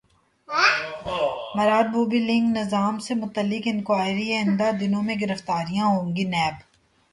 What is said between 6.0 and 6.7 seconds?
گی نیب